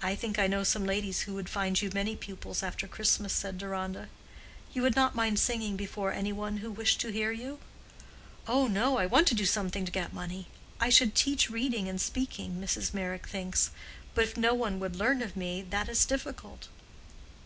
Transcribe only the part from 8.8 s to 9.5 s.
I want to do